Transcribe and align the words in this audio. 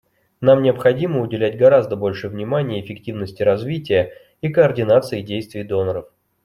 Нам 0.39 0.63
необходимо 0.63 1.19
уделять 1.21 1.59
гораздо 1.59 1.95
больше 1.95 2.27
внимания 2.27 2.81
эффективности 2.83 3.43
развития 3.43 4.11
и 4.41 4.49
координации 4.49 5.21
действий 5.21 5.63
доноров. 5.63 6.09